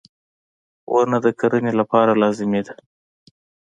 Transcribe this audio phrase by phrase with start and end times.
[0.93, 2.73] •ونه د کرنې لپاره لازمي ده.